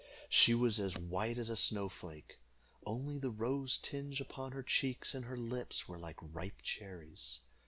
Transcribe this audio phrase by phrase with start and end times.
[0.29, 2.39] She was as white as a snow flake,
[2.87, 7.41] only the rose tinge upon her cheeks and her lips were like ripe cherries.